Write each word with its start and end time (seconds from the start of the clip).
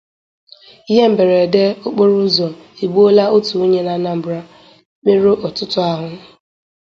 Ihe 0.91 1.03
Mberede 1.13 1.63
Okporo 1.87 2.13
Ụzọ 2.25 2.47
Egbuola 2.83 3.23
Otu 3.35 3.53
Onye 3.63 3.81
n'Anambra, 3.83 4.39
Merụọ 5.03 5.33
Ọtụtụ 5.47 5.77
Ahụ 5.91 6.09